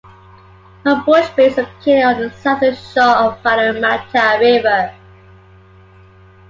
[0.83, 3.03] Homebush Bay is located on the southern shore
[3.33, 4.91] of Parramatta River.